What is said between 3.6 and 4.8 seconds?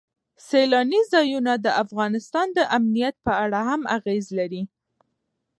هم اغېز لري.